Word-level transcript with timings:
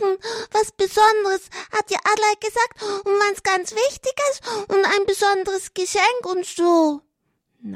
machen. 0.00 0.18
Was 0.52 0.72
Besonderes, 0.72 1.48
hat 1.72 1.90
dir 1.90 1.98
Adler 2.04 2.34
gesagt, 2.40 2.82
und 3.06 3.12
was 3.12 3.42
ganz 3.42 3.72
Wichtiges 3.72 4.40
und 4.68 4.84
ein 4.84 5.06
besonderes 5.06 5.74
Geschenk 5.74 6.24
und 6.24 6.44
so. 6.44 7.02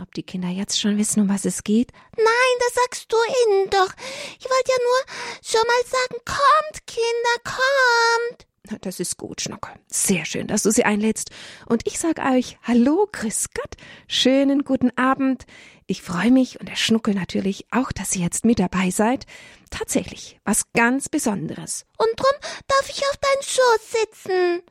Ob 0.00 0.14
die 0.14 0.22
Kinder 0.22 0.48
jetzt 0.48 0.80
schon 0.80 0.96
wissen, 0.96 1.20
um 1.20 1.28
was 1.28 1.44
es 1.44 1.62
geht? 1.62 1.92
Nein, 2.16 2.26
das 2.60 2.74
sagst 2.82 3.12
du 3.12 3.16
ihnen 3.46 3.68
doch. 3.68 3.92
Ich 4.38 4.46
wollte 4.46 4.70
ja 4.70 4.78
nur 4.78 5.40
schon 5.42 5.60
mal 5.66 5.84
sagen, 5.84 6.22
kommt, 6.24 6.86
Kinder, 6.86 7.42
kommt. 7.44 8.46
Das 8.82 8.98
ist 8.98 9.18
gut, 9.18 9.42
Schnuckel. 9.42 9.74
Sehr 9.88 10.24
schön, 10.24 10.46
dass 10.46 10.62
du 10.62 10.70
sie 10.70 10.84
einlädst. 10.84 11.30
Und 11.66 11.86
ich 11.86 11.98
sag 11.98 12.18
euch 12.18 12.56
Hallo, 12.62 13.06
grüß 13.12 13.48
Gott, 13.54 13.76
schönen 14.08 14.64
guten 14.64 14.96
Abend. 14.96 15.44
Ich 15.86 16.00
freue 16.00 16.30
mich 16.30 16.60
und 16.60 16.68
der 16.68 16.76
Schnuckel 16.76 17.14
natürlich 17.14 17.66
auch, 17.70 17.92
dass 17.92 18.16
ihr 18.16 18.22
jetzt 18.22 18.44
mit 18.44 18.58
dabei 18.58 18.90
seid. 18.90 19.26
Tatsächlich, 19.70 20.40
was 20.44 20.72
ganz 20.72 21.10
Besonderes. 21.10 21.84
Und 21.98 22.08
drum 22.16 22.32
darf 22.68 22.88
ich 22.88 23.02
auf 23.02 23.16
deinen 23.18 23.42
Schoß 23.42 24.00
sitzen. 24.00 24.62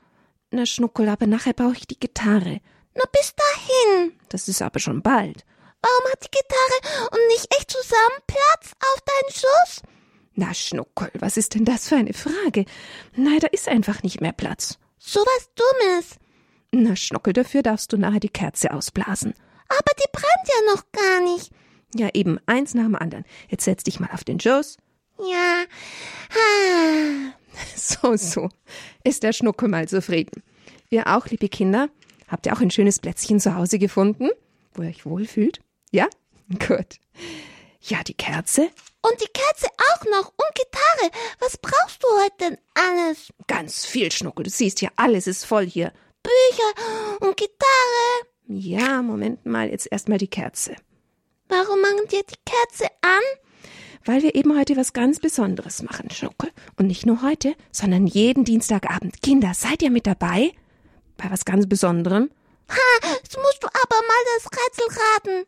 Na, 0.49 0.65
Schnuckel, 0.65 1.07
aber 1.09 1.27
nachher 1.27 1.53
brauche 1.53 1.77
ich 1.77 1.87
die 1.87 1.99
Gitarre. 1.99 2.61
Na, 2.95 3.03
bis 3.11 3.33
dahin. 3.35 4.13
Das 4.29 4.47
ist 4.47 4.61
aber 4.61 4.79
schon 4.79 5.03
bald. 5.03 5.45
Warum 5.81 6.11
hat 6.11 6.23
die 6.23 6.31
Gitarre 6.31 7.09
und 7.11 7.27
nicht 7.27 7.53
echt 7.55 7.69
zusammen 7.69 8.21
Platz 8.25 8.71
auf 8.79 9.01
deinen 9.01 9.33
Schoß? 9.33 9.81
Na, 10.35 10.53
Schnuckel, 10.53 11.11
was 11.19 11.37
ist 11.37 11.53
denn 11.53 11.65
das 11.65 11.89
für 11.89 11.95
eine 11.95 12.13
Frage? 12.13 12.65
Nein, 13.15 13.39
da 13.39 13.47
ist 13.47 13.67
einfach 13.67 14.01
nicht 14.01 14.21
mehr 14.21 14.31
Platz. 14.31 14.79
So 14.97 15.19
was 15.19 15.49
Dummes. 15.53 16.15
Na, 16.71 16.95
Schnuckel, 16.95 17.33
dafür 17.33 17.61
darfst 17.61 17.93
du 17.93 17.97
nachher 17.97 18.19
die 18.19 18.29
Kerze 18.29 18.73
ausblasen. 18.73 19.35
Aber 19.79 19.91
die 19.97 20.09
brennt 20.11 20.47
ja 20.47 20.73
noch 20.73 20.83
gar 20.91 21.21
nicht. 21.21 21.51
Ja, 21.95 22.09
eben, 22.13 22.39
eins 22.45 22.73
nach 22.73 22.83
dem 22.83 22.95
anderen. 22.95 23.25
Jetzt 23.49 23.65
setz 23.65 23.83
dich 23.83 23.99
mal 23.99 24.09
auf 24.13 24.23
den 24.23 24.39
Schoß. 24.39 24.77
Ja. 25.19 25.65
Ah. 26.31 27.33
So, 27.75 28.15
so. 28.15 28.49
Ist 29.03 29.21
der 29.21 29.31
Schnuckel 29.31 29.69
mal 29.69 29.87
zufrieden. 29.87 30.41
Ihr 30.89 31.05
auch, 31.05 31.27
liebe 31.27 31.49
Kinder? 31.49 31.89
Habt 32.27 32.47
ihr 32.47 32.53
auch 32.53 32.61
ein 32.61 32.71
schönes 32.71 32.97
Plätzchen 32.97 33.39
zu 33.39 33.55
Hause 33.55 33.77
gefunden, 33.77 34.29
wo 34.73 34.81
ihr 34.81 34.89
euch 34.89 35.05
wohlfühlt? 35.05 35.59
Ja? 35.91 36.07
Gut. 36.49 36.99
Ja, 37.79 38.01
die 38.03 38.15
Kerze. 38.15 38.69
Und 39.01 39.21
die 39.21 39.31
Kerze 39.33 39.67
auch 39.67 40.05
noch. 40.05 40.29
Und 40.29 40.55
Gitarre. 40.55 41.11
Was 41.39 41.57
brauchst 41.57 42.01
du 42.01 42.07
heute 42.23 42.35
denn 42.39 42.57
alles? 42.73 43.31
Ganz 43.47 43.85
viel, 43.85 44.11
Schnuckel. 44.11 44.45
Du 44.45 44.49
siehst 44.49 44.81
ja, 44.81 44.89
alles 44.95 45.27
ist 45.27 45.45
voll 45.45 45.67
hier. 45.67 45.91
Bücher 46.23 47.27
und 47.27 47.37
Gitarre. 47.37 48.32
Ja, 48.47 49.01
Moment 49.01 49.45
mal, 49.45 49.69
jetzt 49.69 49.87
erstmal 49.91 50.17
die 50.17 50.27
Kerze. 50.27 50.75
Warum 51.47 51.81
machen 51.81 52.05
wir 52.09 52.23
die 52.23 52.35
Kerze 52.45 52.85
an? 53.01 53.21
Weil 54.05 54.21
wir 54.21 54.35
eben 54.35 54.57
heute 54.57 54.75
was 54.75 54.93
ganz 54.93 55.19
Besonderes 55.19 55.81
machen, 55.81 56.09
Schnuckel. 56.09 56.51
Und 56.77 56.87
nicht 56.87 57.05
nur 57.05 57.21
heute, 57.21 57.55
sondern 57.71 58.05
jeden 58.05 58.43
Dienstagabend. 58.43 59.21
Kinder, 59.21 59.53
seid 59.53 59.81
ihr 59.81 59.91
mit 59.91 60.07
dabei? 60.07 60.51
Bei 61.15 61.31
was 61.31 61.45
ganz 61.45 61.67
Besonderem? 61.67 62.29
Ha, 62.69 63.07
jetzt 63.21 63.37
musst 63.37 63.63
du 63.63 63.67
aber 63.67 64.01
mal 64.07 64.23
das 64.35 64.45
Rätsel 64.51 64.85
raten. 64.89 65.45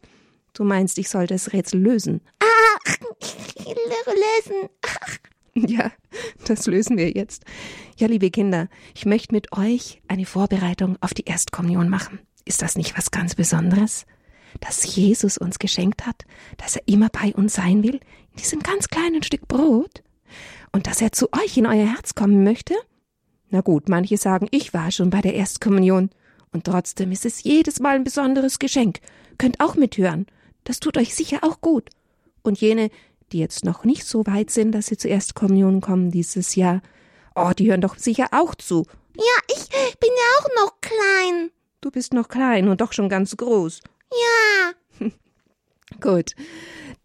Du 0.54 0.64
meinst, 0.64 0.98
ich 0.98 1.09
soll 1.09 1.28
das 1.28 1.52
Rätsel 1.52 1.82
lösen? 1.82 2.22
Ah, 2.40 2.46
lösen. 4.16 4.70
Ja, 5.58 5.90
das 6.46 6.68
lösen 6.68 6.98
wir 6.98 7.12
jetzt. 7.12 7.46
Ja, 7.96 8.08
liebe 8.08 8.30
Kinder, 8.30 8.68
ich 8.94 9.06
möchte 9.06 9.34
mit 9.34 9.54
euch 9.54 10.02
eine 10.09 10.26
Vorbereitung 10.26 10.98
auf 11.00 11.14
die 11.14 11.24
Erstkommunion 11.24 11.88
machen. 11.88 12.20
Ist 12.46 12.62
das 12.62 12.76
nicht 12.78 12.98
was 12.98 13.12
ganz 13.12 13.36
Besonderes? 13.36 14.06
Dass 14.62 14.96
Jesus 14.96 15.38
uns 15.38 15.60
geschenkt 15.60 16.06
hat, 16.06 16.24
dass 16.58 16.76
er 16.76 16.84
immer 16.88 17.10
bei 17.10 17.34
uns 17.34 17.56
sein 17.56 17.84
will, 17.84 18.00
in 18.32 18.38
diesem 18.38 18.62
ganz 18.62 18.88
kleinen 18.88 19.24
Stück 19.24 19.48
Brot? 19.48 20.04
Und 20.72 20.88
dass 20.88 21.02
er 21.02 21.12
zu 21.12 21.34
euch 21.34 21.58
in 21.58 21.66
euer 21.66 21.88
Herz 21.88 22.16
kommen 22.16 22.44
möchte? 22.44 22.76
Na 23.50 23.62
gut, 23.62 23.90
manche 23.90 24.18
sagen, 24.18 24.48
ich 24.52 24.74
war 24.74 24.92
schon 24.92 25.10
bei 25.10 25.22
der 25.22 25.34
Erstkommunion. 25.34 26.09
Und 26.52 26.66
trotzdem 26.66 27.12
ist 27.12 27.25
es 27.25 27.44
jedes 27.44 27.80
Mal 27.80 27.96
ein 27.96 28.03
besonderes 28.03 28.59
Geschenk. 28.59 29.00
Könnt 29.38 29.59
auch 29.59 29.75
mithören. 29.75 30.28
Das 30.64 30.80
tut 30.80 30.98
euch 30.98 31.16
sicher 31.16 31.40
auch 31.42 31.62
gut. 31.62 31.90
Und 32.44 32.62
jene, 32.62 32.90
die 33.31 33.40
jetzt 33.40 33.66
noch 33.66 33.84
nicht 33.84 34.06
so 34.06 34.25
weit 34.25 34.52
sind, 34.52 34.72
dass 34.72 34.88
sie 34.88 34.98
zur 34.98 35.12
Erstkommunion 35.12 35.81
kommen 35.81 36.12
dieses 36.12 36.56
Jahr, 36.56 36.81
oh, 37.36 37.52
die 37.58 37.69
hören 37.69 37.81
doch 37.81 37.98
sicher 37.98 38.28
auch 38.31 38.56
zu. 38.56 38.86
Ja, 39.18 39.56
ich 39.56 39.69
bin 40.00 40.09
ja 40.09 40.40
auch 40.40 40.64
noch 40.64 40.81
klein. 40.81 41.52
Du 41.85 41.91
bist 41.91 42.16
noch 42.16 42.29
klein 42.29 42.68
und 42.68 42.81
doch 42.81 42.94
schon 42.94 43.09
ganz 43.09 43.38
groß. 43.38 43.81
Ja. 45.00 45.07
Gut. 46.01 46.31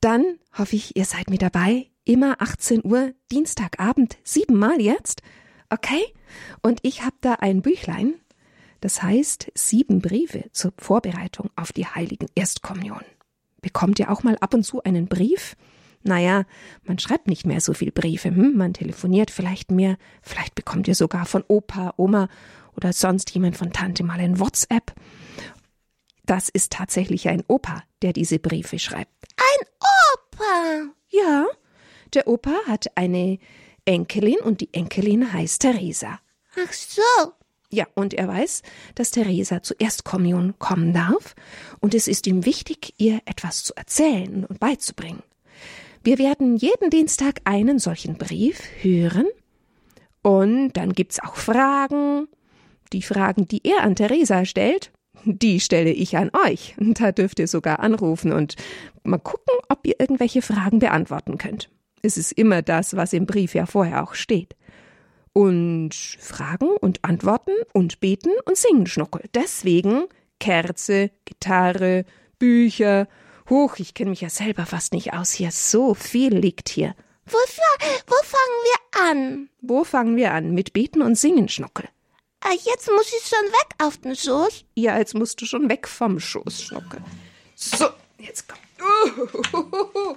Dann 0.01 0.39
hoffe 0.57 0.75
ich, 0.75 0.97
ihr 0.97 1.05
seid 1.05 1.29
mit 1.29 1.43
dabei. 1.43 1.91
Immer 2.07 2.41
18 2.41 2.83
Uhr, 2.83 3.13
Dienstagabend, 3.31 4.17
siebenmal 4.25 4.81
jetzt. 4.81 5.21
Okay? 5.69 6.01
Und 6.63 6.79
ich 6.81 7.03
habe 7.03 7.17
da 7.21 7.35
ein 7.35 7.61
Büchlein, 7.61 8.15
das 8.81 9.03
heißt 9.03 9.53
sieben 9.55 10.01
Briefe 10.01 10.49
zur 10.53 10.73
Vorbereitung 10.79 11.51
auf 11.57 11.73
die 11.75 11.85
heiligen 11.85 12.29
Erstkommunion. 12.35 13.05
Bekommt 13.61 13.99
ihr 13.99 14.11
auch 14.11 14.23
mal 14.23 14.39
ab 14.39 14.55
und 14.55 14.63
zu 14.63 14.83
einen 14.83 15.09
Brief? 15.09 15.57
Naja, 16.03 16.45
man 16.85 16.99
schreibt 16.99 17.27
nicht 17.27 17.45
mehr 17.45 17.61
so 17.61 17.75
viel 17.75 17.93
Briefe, 17.93 18.31
hm? 18.31 18.57
man 18.57 18.73
telefoniert 18.73 19.31
vielleicht 19.31 19.71
mehr, 19.71 19.99
vielleicht 20.23 20.55
bekommt 20.55 20.89
ihr 20.89 20.95
sogar 20.95 21.27
von 21.27 21.45
Opa, 21.47 21.93
Oma 21.99 22.31
oder 22.77 22.93
sonst 22.93 23.31
jemand 23.31 23.57
von 23.57 23.73
Tante 23.73 24.03
mal 24.03 24.21
ein 24.21 24.41
WhatsApp. 24.41 24.93
Das 26.25 26.49
ist 26.49 26.73
tatsächlich 26.73 27.29
ein 27.29 27.43
Opa, 27.49 27.83
der 28.03 28.13
diese 28.13 28.39
Briefe 28.39 28.79
schreibt. 28.79 29.11
Ein 29.37 29.67
Opa? 30.37 30.95
Ja, 31.09 31.47
der 32.15 32.29
Opa 32.29 32.55
hat 32.67 32.87
eine 32.97 33.39
Enkelin 33.85 34.39
und 34.39 34.61
die 34.61 34.73
Enkelin 34.73 35.33
heißt 35.33 35.63
Theresa. 35.63 36.21
Ach 36.57 36.73
so. 36.73 37.33
Ja, 37.73 37.87
und 37.95 38.15
er 38.15 38.27
weiß, 38.27 38.63
dass 38.97 39.13
Theresa 39.13 39.63
zur 39.63 39.81
Erstkommunion 39.81 40.59
kommen 40.59 40.93
darf, 40.93 41.37
und 41.79 41.95
es 41.95 42.09
ist 42.09 42.27
ihm 42.27 42.45
wichtig, 42.45 42.95
ihr 42.99 43.21
etwas 43.27 43.63
zu 43.63 43.75
erzählen 43.77 44.45
und 44.45 44.59
beizubringen. 44.59 45.23
Wir 46.03 46.19
werden 46.19 46.57
jeden 46.57 46.91
Dienstag 46.91 47.41
einen 47.45 47.79
solchen 47.79 48.19
Brief 48.19 48.61
hören, 48.81 49.27
und 50.23 50.73
dann 50.73 50.93
gibt's 50.93 51.21
auch 51.21 51.37
Fragen. 51.37 52.29
Die 52.93 53.03
Fragen, 53.03 53.47
die 53.47 53.63
er 53.65 53.83
an 53.83 53.95
Theresa 53.95 54.45
stellt, 54.45 54.91
die 55.25 55.61
stelle 55.61 55.91
ich 55.91 56.17
an 56.17 56.31
euch. 56.47 56.75
Da 56.79 57.13
dürft 57.13 57.39
ihr 57.39 57.47
sogar 57.47 57.81
anrufen 57.81 58.33
und 58.33 58.57
mal 59.05 59.19
gucken, 59.19 59.55
ob 59.69 59.87
ihr 59.87 59.99
irgendwelche 59.99 60.43
Fragen 60.43 60.79
beantworten 60.79 61.39
könnt. 61.39 61.71
Es 62.03 62.17
ist 62.17 62.33
immer 62.33 62.63
das, 62.63 62.97
was 62.97 63.13
im 63.13 63.27
Brief 63.27 63.55
ja 63.55 63.67
vorher 63.67 64.03
auch 64.03 64.15
steht. 64.15 64.57
Und 65.33 65.95
Fragen 65.95 66.69
und 66.81 67.05
Antworten 67.05 67.53
und 67.73 68.01
Beten 68.01 68.33
und 68.47 68.57
Singen 68.57 68.87
schnuckel. 68.87 69.23
Deswegen 69.35 70.05
Kerze, 70.41 71.11
Gitarre, 71.25 72.05
Bücher. 72.39 73.07
Huch, 73.49 73.79
ich 73.79 73.95
kenne 73.95 74.11
mich 74.11 74.23
ja 74.23 74.31
selber 74.31 74.67
fast 74.67 74.93
nicht 74.93 75.13
aus 75.13 75.33
hier. 75.33 75.51
So 75.53 75.95
viel 75.95 76.35
liegt 76.35 76.69
hier. 76.69 76.95
Wofür, 77.27 77.89
wo 78.07 78.17
fangen 78.25 78.65
wir 78.65 79.11
an? 79.11 79.49
Wo 79.61 79.85
fangen 79.85 80.17
wir 80.17 80.33
an? 80.33 80.53
Mit 80.53 80.73
Beten 80.73 81.03
und 81.03 81.17
Singen, 81.17 81.49
Schnuckel. 81.49 81.89
Ah, 82.43 82.53
jetzt 82.65 82.89
muss 82.89 83.13
ich 83.13 83.27
schon 83.29 83.47
weg 83.53 83.75
auf 83.83 83.99
den 83.99 84.17
Schoß. 84.17 84.65
Ja, 84.75 84.99
jetzt 84.99 85.15
musst 85.15 85.41
du 85.41 85.47
schon 85.47 85.69
weg 85.69 85.87
vom 85.87 86.19
Schoß, 86.19 86.63
Schnuckel. 86.63 87.03
So, 87.55 87.89
jetzt 88.19 88.47
komm. 88.49 88.59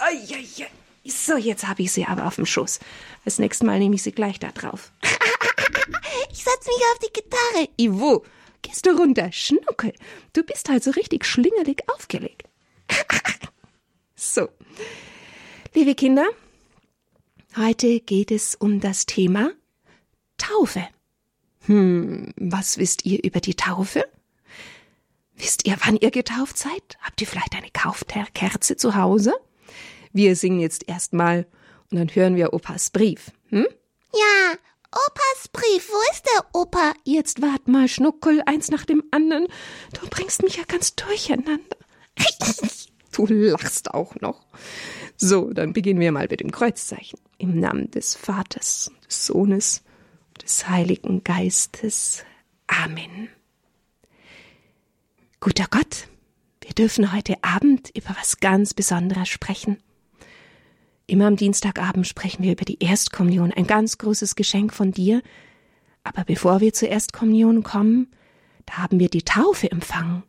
Uh, 0.00 0.64
So, 1.04 1.36
jetzt 1.36 1.66
habe 1.66 1.82
ich 1.82 1.90
sie 1.90 2.04
aber 2.04 2.26
auf 2.26 2.36
dem 2.36 2.46
Schoß. 2.46 2.78
Das 3.24 3.38
nächste 3.40 3.66
Mal 3.66 3.80
nehme 3.80 3.96
ich 3.96 4.02
sie 4.04 4.12
gleich 4.12 4.38
da 4.38 4.52
drauf. 4.52 4.92
ich 6.30 6.44
setz 6.44 6.66
mich 6.66 6.82
auf 6.92 6.98
die 7.00 7.12
Gitarre. 7.12 7.68
Ivo, 7.76 8.24
gehst 8.62 8.86
du 8.86 8.90
runter, 8.90 9.32
Schnuckel. 9.32 9.92
Du 10.34 10.44
bist 10.44 10.68
halt 10.68 10.84
so 10.84 10.92
richtig 10.92 11.24
schlingelig 11.24 11.82
aufgelegt. 11.88 12.44
so. 14.14 14.48
Liebe 15.74 15.96
Kinder, 15.96 16.28
heute 17.56 17.98
geht 18.00 18.30
es 18.30 18.54
um 18.54 18.78
das 18.80 19.06
Thema 19.06 19.50
Taufe. 20.36 20.86
Hm, 21.68 22.32
was 22.36 22.78
wisst 22.78 23.04
ihr 23.04 23.22
über 23.22 23.40
die 23.40 23.54
Taufe? 23.54 24.04
Wisst 25.36 25.66
ihr, 25.66 25.76
wann 25.84 25.96
ihr 25.96 26.10
getauft 26.10 26.56
seid? 26.56 26.98
Habt 27.00 27.20
ihr 27.20 27.26
vielleicht 27.26 27.54
eine 27.54 27.70
Kaufkerze 27.70 28.76
zu 28.76 28.96
Hause? 28.96 29.34
Wir 30.12 30.34
singen 30.34 30.60
jetzt 30.60 30.88
erstmal 30.88 31.46
und 31.90 31.98
dann 31.98 32.08
hören 32.08 32.36
wir 32.36 32.54
Opas 32.54 32.90
Brief. 32.90 33.30
Hm? 33.50 33.66
Ja, 34.14 34.54
Opas 34.90 35.48
Brief. 35.52 35.90
Wo 35.90 36.10
ist 36.10 36.24
der 36.34 36.46
Opa? 36.54 36.94
Jetzt 37.04 37.42
wart 37.42 37.68
mal, 37.68 37.86
Schnuckel, 37.86 38.42
eins 38.46 38.70
nach 38.70 38.86
dem 38.86 39.04
anderen. 39.10 39.46
Du 39.92 40.08
bringst 40.08 40.42
mich 40.42 40.56
ja 40.56 40.64
ganz 40.66 40.94
durcheinander. 40.94 41.76
du 43.12 43.26
lachst 43.26 43.92
auch 43.92 44.14
noch. 44.22 44.46
So, 45.18 45.52
dann 45.52 45.74
beginnen 45.74 46.00
wir 46.00 46.12
mal 46.12 46.28
mit 46.30 46.40
dem 46.40 46.50
Kreuzzeichen. 46.50 47.20
Im 47.36 47.60
Namen 47.60 47.90
des 47.90 48.14
Vaters, 48.14 48.90
des 49.06 49.26
Sohnes, 49.26 49.82
des 50.38 50.68
Heiligen 50.68 51.24
Geistes. 51.24 52.24
Amen. 52.66 53.28
Guter 55.40 55.66
Gott, 55.70 56.08
wir 56.62 56.74
dürfen 56.74 57.12
heute 57.12 57.36
Abend 57.42 57.90
über 57.96 58.16
was 58.18 58.38
ganz 58.40 58.74
Besonderes 58.74 59.28
sprechen 59.28 59.78
Immer 61.10 61.26
am 61.26 61.36
Dienstagabend 61.36 62.06
sprechen 62.06 62.42
wir 62.42 62.52
über 62.52 62.66
die 62.66 62.82
Erstkommunion, 62.82 63.50
ein 63.50 63.66
ganz 63.66 63.96
großes 63.96 64.36
Geschenk 64.36 64.74
von 64.74 64.92
dir. 64.92 65.22
Aber 66.04 66.22
bevor 66.24 66.60
wir 66.60 66.74
zur 66.74 66.90
Erstkommunion 66.90 67.62
kommen, 67.62 68.08
da 68.66 68.74
haben 68.74 69.00
wir 69.00 69.08
die 69.08 69.22
Taufe 69.22 69.70
empfangen. 69.70 70.22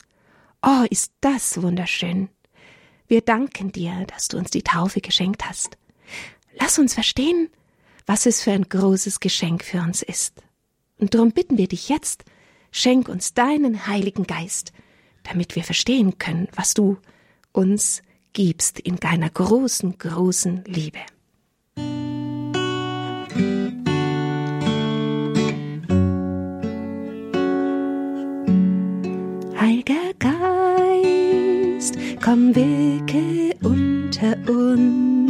Oh, 0.62 0.86
ist 0.90 1.12
das 1.20 1.62
wunderschön. 1.62 2.30
Wir 3.08 3.20
danken 3.20 3.74
dir, 3.74 4.06
dass 4.08 4.30
du 4.30 4.38
uns 4.38 4.52
die 4.52 4.62
Taufe 4.62 5.02
geschenkt 5.02 5.44
hast. 5.50 5.78
Lass 6.58 6.80
uns 6.80 6.94
verstehen, 6.94 7.50
was 8.10 8.26
es 8.26 8.42
für 8.42 8.52
ein 8.54 8.68
großes 8.68 9.20
Geschenk 9.20 9.64
für 9.64 9.82
uns 9.82 10.02
ist. 10.02 10.42
Und 10.98 11.14
darum 11.14 11.32
bitten 11.32 11.60
wir 11.60 11.68
dich 11.68 11.90
jetzt, 11.90 12.24
schenk 12.72 13.08
uns 13.08 13.36
deinen 13.36 13.86
Heiligen 13.86 14.24
Geist, 14.24 14.74
damit 15.22 15.56
wir 15.56 15.64
verstehen 15.64 16.18
können, 16.18 16.48
was 16.56 16.74
du 16.74 16.98
uns 17.52 18.02
gibst 18.34 18.80
in 18.80 18.96
deiner 18.96 19.30
großen, 19.30 20.00
großen 20.00 20.64
Liebe. 20.66 20.98
Heiliger 29.56 30.16
Geist, 30.18 31.96
komm 32.24 32.56
wirke 32.56 33.56
unter 33.62 34.36
uns 34.52 35.29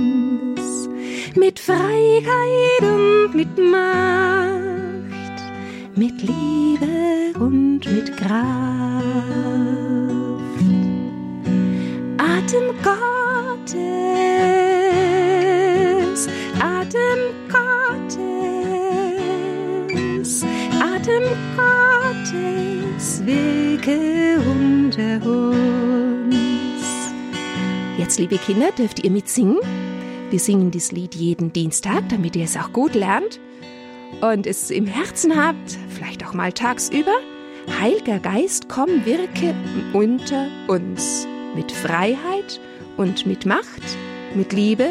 mit 1.35 1.59
Freiheit 1.59 2.81
und 2.81 3.35
mit 3.35 3.57
Macht, 3.57 5.11
mit 5.95 6.21
Liebe 6.21 7.33
und 7.39 7.79
mit 7.85 8.15
Kraft. 8.17 8.39
Atem 12.17 12.73
Gottes, 12.83 13.77
Atem 16.59 17.19
Gottes, 19.87 20.43
Atem 20.79 21.23
Gottes, 21.55 23.05
wirke 23.25 24.39
unter 24.39 25.21
uns. 25.25 26.37
Jetzt, 27.97 28.19
liebe 28.19 28.37
Kinder, 28.37 28.71
dürft 28.71 29.03
ihr 29.03 29.11
mitsingen. 29.11 29.59
Wir 30.29 30.39
singen 30.39 30.69
dieses 30.69 30.91
Lied 30.91 31.15
jeden 31.15 31.51
Dienstag, 31.53 32.07
damit 32.09 32.35
ihr 32.35 32.43
es 32.43 32.55
auch 32.55 32.71
gut 32.71 32.93
lernt 32.93 33.39
und 34.21 34.45
es 34.45 34.69
im 34.69 34.85
Herzen 34.85 35.35
habt, 35.35 35.77
vielleicht 35.89 36.23
auch 36.25 36.33
mal 36.33 36.53
tagsüber. 36.53 37.15
Heiliger 37.79 38.19
Geist, 38.19 38.69
komm, 38.69 39.05
wirke 39.05 39.55
unter 39.93 40.47
uns 40.67 41.27
mit 41.55 41.71
Freiheit 41.71 42.59
und 42.97 43.25
mit 43.25 43.47
Macht, 43.47 43.81
mit 44.35 44.53
Liebe 44.53 44.87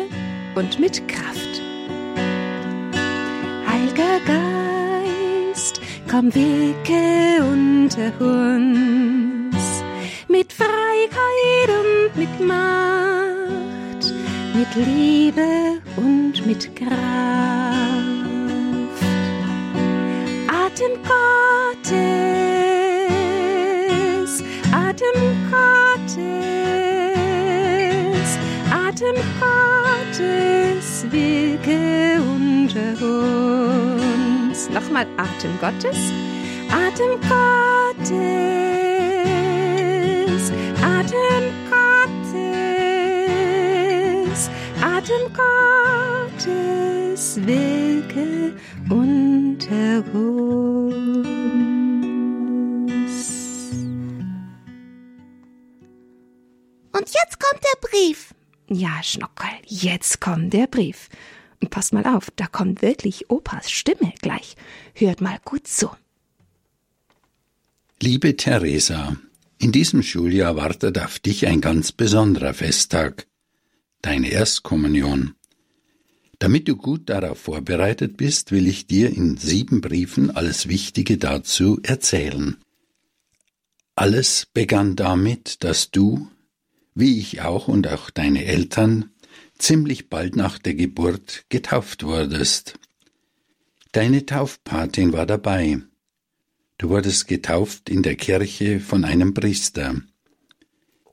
und 0.56 0.80
mit 0.80 1.06
Kraft. 1.06 1.62
Heiliger 3.68 4.18
Geist, 4.26 5.80
komm, 6.10 6.34
wirke 6.34 7.44
unter 7.44 8.12
uns 8.20 9.84
mit 10.26 10.52
Freiheit 10.52 11.68
und 11.68 12.16
mit 12.16 12.40
Macht, 12.40 13.27
mit 14.58 14.74
Liebe 14.74 15.80
und 15.96 16.44
mit 16.44 16.74
Kraft. 16.74 16.90
Atem 20.48 20.94
Gottes, 21.04 21.92
Atem 24.72 25.18
Gottes, 25.52 26.28
Atem 28.72 29.18
Gottes, 29.38 30.86
wirke 31.12 32.20
unter 32.20 32.90
uns. 34.00 34.58
Nochmal 34.70 35.06
Atem 35.18 35.54
Gottes, 35.60 36.00
Atem 36.68 37.12
Gottes, 37.28 38.18
Atem 40.82 41.22
Gottes, 41.22 41.67
Atem 44.98 45.32
Gottes, 46.34 47.36
wirke 47.46 48.56
unter 48.90 50.04
uns. 50.12 51.28
Und 56.90 57.08
jetzt 57.14 57.38
kommt 57.38 57.62
der 57.62 57.78
Brief. 57.88 58.34
Ja, 58.68 59.00
Schnockel, 59.04 59.48
jetzt 59.66 60.20
kommt 60.20 60.52
der 60.52 60.66
Brief. 60.66 61.08
Und 61.62 61.70
passt 61.70 61.92
mal 61.92 62.04
auf, 62.04 62.32
da 62.34 62.48
kommt 62.48 62.82
wirklich 62.82 63.30
Opas 63.30 63.70
Stimme 63.70 64.12
gleich. 64.20 64.56
Hört 64.94 65.20
mal 65.20 65.38
gut 65.44 65.68
zu. 65.68 65.90
Liebe 68.02 68.36
Theresa, 68.36 69.16
in 69.58 69.70
diesem 69.70 70.02
Schuljahr 70.02 70.56
wartet 70.56 70.98
auf 70.98 71.20
dich 71.20 71.46
ein 71.46 71.60
ganz 71.60 71.92
besonderer 71.92 72.52
Festtag, 72.52 73.28
deine 74.02 74.30
Erstkommunion. 74.30 75.34
Damit 76.38 76.68
du 76.68 76.76
gut 76.76 77.08
darauf 77.08 77.38
vorbereitet 77.38 78.16
bist, 78.16 78.52
will 78.52 78.68
ich 78.68 78.86
dir 78.86 79.10
in 79.10 79.36
sieben 79.36 79.80
Briefen 79.80 80.30
alles 80.30 80.68
Wichtige 80.68 81.18
dazu 81.18 81.80
erzählen. 81.82 82.56
Alles 83.96 84.46
begann 84.52 84.94
damit, 84.94 85.64
dass 85.64 85.90
du, 85.90 86.28
wie 86.94 87.18
ich 87.18 87.40
auch 87.40 87.66
und 87.66 87.88
auch 87.88 88.10
deine 88.10 88.44
Eltern, 88.44 89.10
ziemlich 89.58 90.08
bald 90.08 90.36
nach 90.36 90.58
der 90.58 90.74
Geburt 90.74 91.44
getauft 91.48 92.04
wurdest. 92.04 92.78
Deine 93.90 94.24
Taufpatin 94.24 95.12
war 95.12 95.26
dabei. 95.26 95.80
Du 96.76 96.90
wurdest 96.90 97.26
getauft 97.26 97.90
in 97.90 98.04
der 98.04 98.14
Kirche 98.14 98.78
von 98.78 99.04
einem 99.04 99.34
Priester. 99.34 100.00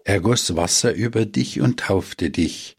Er 0.08 0.20
goss 0.20 0.56
Wasser 0.56 0.94
über 0.94 1.26
dich 1.26 1.62
und 1.62 1.80
taufte 1.80 2.30
dich 2.30 2.78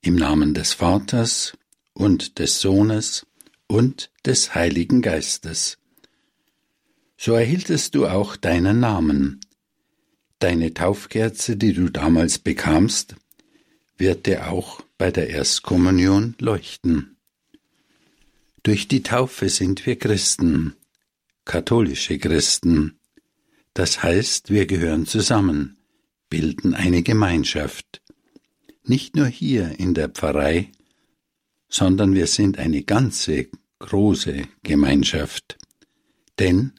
im 0.00 0.16
Namen 0.16 0.54
des 0.54 0.72
Vaters 0.72 1.58
und 1.92 2.38
des 2.38 2.62
Sohnes 2.62 3.26
und 3.66 4.10
des 4.24 4.54
Heiligen 4.54 5.02
Geistes. 5.02 5.76
So 7.18 7.34
erhieltest 7.34 7.94
du 7.94 8.06
auch 8.06 8.36
deinen 8.36 8.80
Namen. 8.80 9.40
Deine 10.38 10.72
Taufkerze, 10.72 11.58
die 11.58 11.74
du 11.74 11.90
damals 11.90 12.38
bekamst, 12.38 13.14
wird 13.98 14.24
dir 14.24 14.50
auch 14.50 14.80
bei 14.96 15.10
der 15.10 15.28
Erstkommunion 15.28 16.34
leuchten. 16.38 17.18
Durch 18.62 18.88
die 18.88 19.02
Taufe 19.02 19.50
sind 19.50 19.84
wir 19.84 19.98
Christen, 19.98 20.74
katholische 21.44 22.18
Christen. 22.18 22.98
Das 23.74 24.02
heißt, 24.02 24.48
wir 24.48 24.64
gehören 24.64 25.04
zusammen, 25.04 25.76
bilden 26.34 26.74
eine 26.74 27.04
Gemeinschaft. 27.04 28.02
Nicht 28.82 29.14
nur 29.14 29.26
hier 29.26 29.78
in 29.78 29.94
der 29.94 30.08
Pfarrei, 30.08 30.72
sondern 31.68 32.12
wir 32.12 32.26
sind 32.26 32.58
eine 32.58 32.82
ganze 32.82 33.46
große 33.78 34.42
Gemeinschaft. 34.64 35.56
Denn 36.40 36.72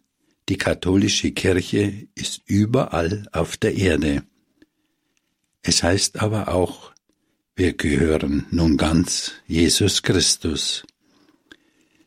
die 0.50 0.58
katholische 0.58 1.32
Kirche 1.32 2.10
ist 2.16 2.42
überall 2.48 3.30
auf 3.32 3.56
der 3.56 3.76
Erde. 3.76 4.24
Es 5.62 5.84
heißt 5.84 6.22
aber 6.22 6.50
auch, 6.50 6.92
wir 7.56 7.72
gehören 7.78 8.48
nun 8.52 8.76
ganz 8.76 9.32
Jesus 9.48 10.04
Christus. 10.04 10.84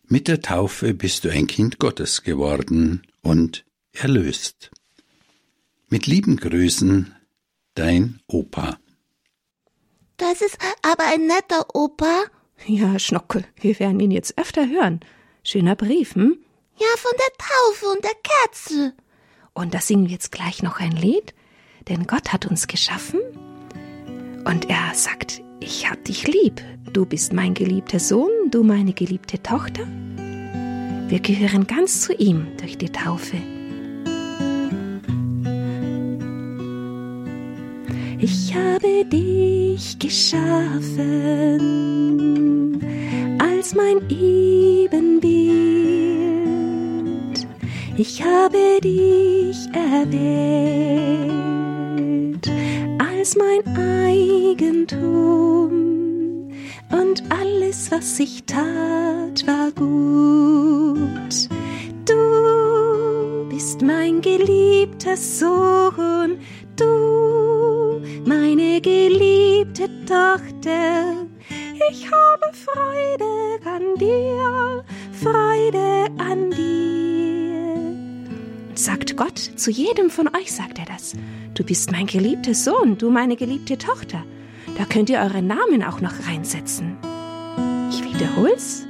Mit 0.06 0.28
der 0.28 0.42
Taufe 0.42 0.92
bist 0.92 1.24
du 1.24 1.30
ein 1.30 1.46
Kind 1.46 1.78
Gottes 1.78 2.22
geworden 2.22 3.06
und 3.22 3.64
erlöst. 3.92 4.70
Mit 5.88 6.06
lieben 6.06 6.36
Grüßen, 6.36 7.14
dein 7.78 8.20
Opa. 8.26 8.78
Das 10.16 10.40
ist 10.40 10.58
aber 10.82 11.04
ein 11.06 11.26
netter 11.26 11.64
Opa. 11.74 12.24
Ja, 12.66 12.98
Schnockel, 12.98 13.44
wir 13.60 13.78
werden 13.78 14.00
ihn 14.00 14.10
jetzt 14.10 14.36
öfter 14.36 14.68
hören. 14.68 15.00
Schöner 15.44 15.76
Brief, 15.76 16.16
hm? 16.16 16.38
Ja, 16.76 16.86
von 16.96 17.12
der 17.16 17.46
Taufe 17.46 17.86
und 17.94 18.04
der 18.04 18.16
Kerze. 18.22 18.94
Und 19.54 19.74
da 19.74 19.80
singen 19.80 20.06
wir 20.06 20.12
jetzt 20.12 20.32
gleich 20.32 20.62
noch 20.62 20.80
ein 20.80 20.92
Lied, 20.92 21.34
denn 21.88 22.06
Gott 22.06 22.32
hat 22.32 22.46
uns 22.46 22.66
geschaffen 22.66 23.20
und 24.44 24.68
er 24.68 24.94
sagt, 24.94 25.42
ich 25.60 25.88
hab 25.88 26.04
dich 26.04 26.26
lieb, 26.26 26.60
du 26.92 27.06
bist 27.06 27.32
mein 27.32 27.54
geliebter 27.54 28.00
Sohn, 28.00 28.50
du 28.50 28.64
meine 28.64 28.92
geliebte 28.92 29.42
Tochter. 29.42 29.86
Wir 31.08 31.20
gehören 31.20 31.66
ganz 31.66 32.02
zu 32.02 32.12
ihm 32.12 32.48
durch 32.58 32.76
die 32.76 32.90
Taufe. 32.90 33.36
Ich 38.20 38.52
habe 38.52 39.04
dich 39.04 39.96
geschaffen 39.96 40.40
als 43.38 43.76
mein 43.76 43.98
Ebenbild. 44.10 45.28
Ich 47.96 48.20
habe 48.24 48.80
dich 48.82 49.56
erwählt 49.72 50.18
als 52.98 53.36
mein 53.36 53.62
Eigentum 54.06 55.70
und 56.90 57.22
alles, 57.30 57.92
was 57.92 58.18
ich 58.18 58.42
tat, 58.46 59.46
war 59.46 59.70
gut. 59.70 61.48
Du 62.04 63.48
bist 63.48 63.80
mein 63.80 64.20
geliebter 64.20 65.16
Sohn, 65.16 66.40
du 66.74 67.17
geliebte 68.80 69.88
Tochter. 70.04 71.26
Ich 71.90 72.10
habe 72.10 72.52
Freude 72.52 73.58
an 73.64 73.98
dir, 73.98 74.84
Freude 75.12 76.06
an 76.18 76.50
dir. 76.50 76.68
Sagt 78.74 79.16
Gott, 79.16 79.38
zu 79.38 79.70
jedem 79.70 80.10
von 80.10 80.28
euch 80.34 80.52
sagt 80.52 80.78
er 80.78 80.86
das. 80.86 81.14
Du 81.54 81.64
bist 81.64 81.92
mein 81.92 82.06
geliebter 82.06 82.54
Sohn, 82.54 82.98
du 82.98 83.10
meine 83.10 83.36
geliebte 83.36 83.78
Tochter. 83.78 84.24
Da 84.76 84.84
könnt 84.84 85.10
ihr 85.10 85.20
eure 85.20 85.42
Namen 85.42 85.82
auch 85.82 86.00
noch 86.00 86.26
reinsetzen. 86.28 86.96
Ich 87.90 88.04
wiederhol's. 88.04 88.87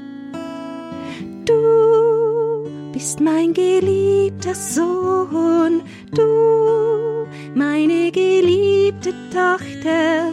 Bist 2.92 3.20
mein 3.20 3.52
geliebter 3.52 4.54
Sohn, 4.54 5.82
du 6.12 7.26
meine 7.54 8.10
geliebte 8.10 9.12
Tochter. 9.30 10.32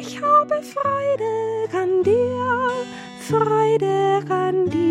Ich 0.00 0.20
habe 0.20 0.62
Freude 0.62 1.68
an 1.76 2.02
dir, 2.02 2.70
Freude 3.20 4.24
an 4.30 4.70
dir. 4.70 4.84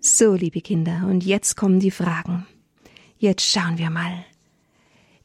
So, 0.00 0.34
liebe 0.34 0.60
Kinder, 0.60 1.06
und 1.08 1.24
jetzt 1.24 1.56
kommen 1.56 1.78
die 1.78 1.90
Fragen. 1.90 2.46
Jetzt 3.18 3.44
schauen 3.50 3.78
wir 3.78 3.90
mal. 3.90 4.24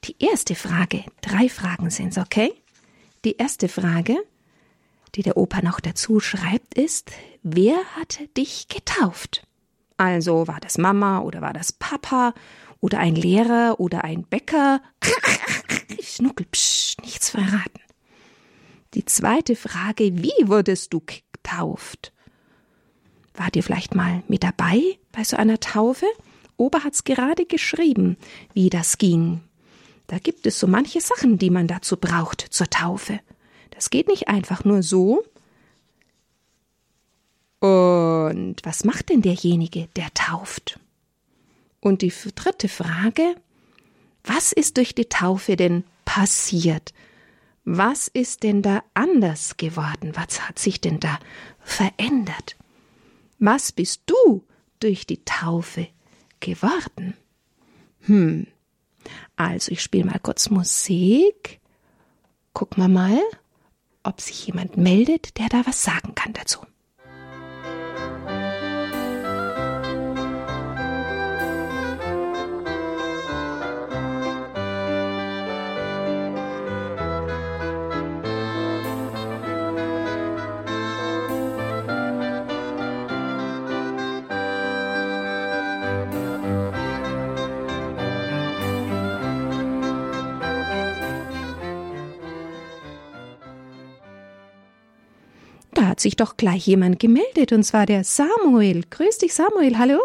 Die 0.03 0.15
erste 0.19 0.55
Frage, 0.55 1.03
drei 1.21 1.49
Fragen 1.49 1.89
sind's, 1.89 2.17
okay? 2.17 2.51
Die 3.23 3.37
erste 3.37 3.67
Frage, 3.67 4.17
die 5.15 5.21
der 5.21 5.37
Opa 5.37 5.61
noch 5.61 5.79
dazu 5.79 6.19
schreibt, 6.19 6.73
ist, 6.73 7.11
wer 7.43 7.77
hat 7.95 8.19
dich 8.35 8.67
getauft? 8.67 9.45
Also 9.97 10.47
war 10.47 10.59
das 10.59 10.79
Mama 10.79 11.19
oder 11.19 11.41
war 11.41 11.53
das 11.53 11.71
Papa 11.71 12.33
oder 12.79 12.97
ein 12.97 13.13
Lehrer 13.15 13.79
oder 13.79 14.03
ein 14.03 14.23
Bäcker? 14.23 14.81
Schnuckel, 16.01 16.47
psch, 16.51 16.97
nichts 17.01 17.29
verraten. 17.29 17.81
Die 18.95 19.05
zweite 19.05 19.55
Frage, 19.55 20.23
wie 20.23 20.47
wurdest 20.47 20.91
du 20.91 21.01
getauft? 21.05 22.11
Wart 23.35 23.55
ihr 23.55 23.63
vielleicht 23.63 23.93
mal 23.93 24.23
mit 24.27 24.43
dabei 24.43 24.81
bei 25.11 25.23
so 25.23 25.37
einer 25.37 25.59
Taufe? 25.59 26.07
Opa 26.57 26.83
hat's 26.83 27.03
gerade 27.03 27.45
geschrieben, 27.45 28.17
wie 28.53 28.69
das 28.71 28.97
ging. 28.97 29.41
Da 30.11 30.19
gibt 30.19 30.45
es 30.45 30.59
so 30.59 30.67
manche 30.67 30.99
Sachen, 30.99 31.37
die 31.37 31.49
man 31.49 31.67
dazu 31.67 31.95
braucht 31.95 32.41
zur 32.49 32.69
Taufe. 32.69 33.21
Das 33.69 33.89
geht 33.89 34.09
nicht 34.09 34.27
einfach 34.27 34.65
nur 34.65 34.83
so. 34.83 35.23
Und 37.61 38.57
was 38.63 38.83
macht 38.83 39.07
denn 39.07 39.21
derjenige, 39.21 39.87
der 39.95 40.13
tauft? 40.13 40.81
Und 41.79 42.01
die 42.01 42.11
dritte 42.35 42.67
Frage, 42.67 43.35
was 44.25 44.51
ist 44.51 44.75
durch 44.75 44.93
die 44.93 45.05
Taufe 45.05 45.55
denn 45.55 45.85
passiert? 46.03 46.93
Was 47.63 48.09
ist 48.09 48.43
denn 48.43 48.61
da 48.61 48.83
anders 48.93 49.55
geworden? 49.55 50.11
Was 50.15 50.45
hat 50.45 50.59
sich 50.59 50.81
denn 50.81 50.99
da 50.99 51.19
verändert? 51.61 52.57
Was 53.39 53.71
bist 53.71 54.01
du 54.07 54.43
durch 54.81 55.07
die 55.07 55.23
Taufe 55.23 55.87
geworden? 56.41 57.15
Hm. 58.01 58.47
Also, 59.35 59.71
ich 59.71 59.81
spiele 59.81 60.05
mal 60.05 60.19
kurz 60.19 60.49
Musik. 60.49 61.59
Gucken 62.53 62.83
wir 62.83 62.89
mal, 62.89 63.19
ob 64.03 64.21
sich 64.21 64.47
jemand 64.47 64.77
meldet, 64.77 65.37
der 65.37 65.49
da 65.49 65.65
was 65.65 65.83
sagen 65.83 66.15
kann 66.15 66.33
dazu. 66.33 66.59
Hat 96.01 96.03
sich 96.03 96.15
doch 96.15 96.35
gleich 96.35 96.65
jemand 96.65 96.99
gemeldet, 96.99 97.51
und 97.51 97.61
zwar 97.61 97.85
der 97.85 98.03
Samuel. 98.03 98.81
Grüß 98.89 99.19
dich, 99.19 99.35
Samuel, 99.35 99.77
hallo. 99.77 99.99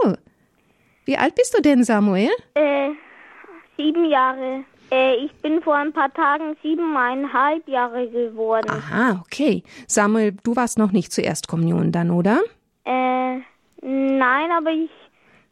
Wie 1.07 1.17
alt 1.17 1.35
bist 1.35 1.57
du 1.57 1.63
denn, 1.63 1.85
Samuel? 1.85 2.29
Äh, 2.53 2.91
sieben 3.79 4.05
Jahre. 4.05 4.65
Äh, 4.93 5.15
ich 5.25 5.33
bin 5.37 5.63
vor 5.63 5.75
ein 5.75 5.95
paar 5.95 6.13
Tagen 6.13 6.55
siebeneinhalb 6.63 7.67
Jahre 7.67 8.11
geworden. 8.11 8.69
Aha, 8.69 9.23
okay. 9.25 9.63
Samuel, 9.87 10.37
du 10.45 10.55
warst 10.55 10.77
noch 10.77 10.93
nicht 10.93 11.13
zur 11.13 11.25
Erstkommunion 11.25 11.93
dann, 11.93 12.11
oder? 12.11 12.43
Äh, 12.85 13.39
nein, 13.81 14.51
aber 14.55 14.73
ich 14.73 14.91